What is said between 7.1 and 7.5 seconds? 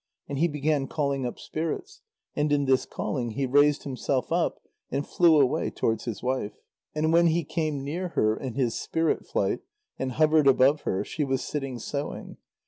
when he